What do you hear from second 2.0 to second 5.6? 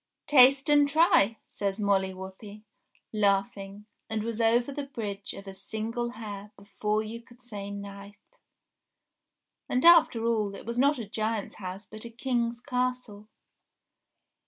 Whuppie, laughing, and was over the Bridge of a